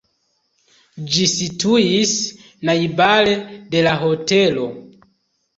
[1.15, 2.15] Ĝi situis
[2.71, 3.37] najbare
[3.77, 4.67] de la hotelo.